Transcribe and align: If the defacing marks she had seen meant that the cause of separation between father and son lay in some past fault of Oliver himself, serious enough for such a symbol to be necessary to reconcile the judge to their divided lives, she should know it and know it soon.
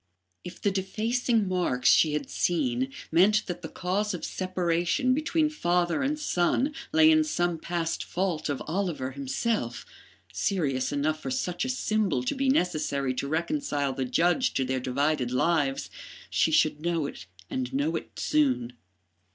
If 0.43 0.59
the 0.59 0.71
defacing 0.71 1.47
marks 1.47 1.87
she 1.89 2.13
had 2.13 2.27
seen 2.27 2.91
meant 3.11 3.45
that 3.45 3.61
the 3.61 3.69
cause 3.69 4.15
of 4.15 4.25
separation 4.25 5.13
between 5.13 5.47
father 5.47 6.01
and 6.01 6.17
son 6.19 6.73
lay 6.91 7.11
in 7.11 7.23
some 7.23 7.59
past 7.59 8.03
fault 8.03 8.49
of 8.49 8.63
Oliver 8.65 9.11
himself, 9.11 9.85
serious 10.33 10.91
enough 10.91 11.19
for 11.21 11.29
such 11.29 11.65
a 11.65 11.69
symbol 11.69 12.23
to 12.23 12.33
be 12.33 12.49
necessary 12.49 13.13
to 13.13 13.27
reconcile 13.27 13.93
the 13.93 14.05
judge 14.05 14.55
to 14.55 14.65
their 14.65 14.79
divided 14.79 15.29
lives, 15.29 15.91
she 16.31 16.49
should 16.51 16.81
know 16.81 17.05
it 17.05 17.27
and 17.47 17.71
know 17.71 17.95
it 17.95 18.17
soon. 18.17 18.73